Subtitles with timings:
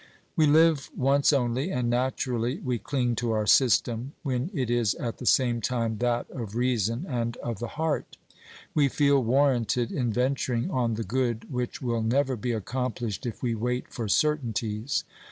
[0.35, 5.19] We live once only, and naturally we cling to our system, when it is at
[5.19, 8.17] the same time that of reason and of the heart.
[8.73, 13.53] We feel warranted in venturing on the good which will never be accomplished if we
[13.53, 15.03] wait for certainties.